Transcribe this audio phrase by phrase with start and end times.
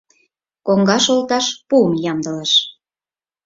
[0.65, 2.53] Коҥгаш олташ пуым ямдылыш.